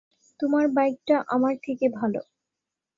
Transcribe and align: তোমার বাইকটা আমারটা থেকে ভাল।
তোমার 0.39 0.65
বাইকটা 0.67 1.15
আমারটা 1.27 1.61
থেকে 1.65 1.85
ভাল। 1.89 2.13